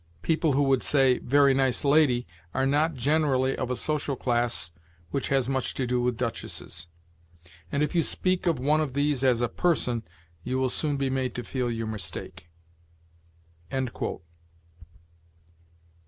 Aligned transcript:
People 0.23 0.53
who 0.53 0.63
would 0.63 0.81
say 0.81 1.19
'very 1.19 1.53
nice 1.53 1.85
lady' 1.85 2.25
are 2.55 2.65
not 2.65 2.95
generally 2.95 3.55
of 3.55 3.69
a 3.69 3.75
social 3.75 4.15
class 4.15 4.71
which 5.11 5.27
has 5.27 5.47
much 5.47 5.75
to 5.75 5.85
do 5.85 6.01
with 6.01 6.17
duchesses; 6.17 6.87
and 7.71 7.83
if 7.83 7.93
you 7.93 8.01
speak 8.01 8.47
of 8.47 8.57
one 8.57 8.81
of 8.81 8.93
these 8.95 9.23
as 9.23 9.41
a 9.41 9.47
'person,' 9.47 10.01
you 10.43 10.57
will 10.57 10.71
soon 10.71 10.97
be 10.97 11.11
made 11.11 11.35
to 11.35 11.43
feel 11.43 11.69
your 11.69 11.85
mistake." 11.85 12.49